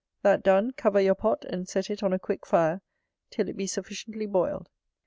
That 0.23 0.41
done, 0.41 0.71
cover 0.71 0.99
your 0.99 1.13
pot 1.13 1.45
and 1.45 1.69
set 1.69 1.91
it 1.91 2.01
on 2.01 2.11
a 2.11 2.17
quick 2.17 2.43
fire 2.47 2.81
till 3.29 3.47
it 3.47 3.55
be 3.55 3.67
sufficiently 3.67 4.25
boiled. 4.25 4.67